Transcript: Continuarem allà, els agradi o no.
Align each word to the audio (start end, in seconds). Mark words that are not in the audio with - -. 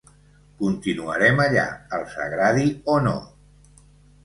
Continuarem 0.61 1.43
allà, 1.43 1.67
els 1.99 2.17
agradi 2.25 2.67
o 2.97 2.99
no. 3.11 3.15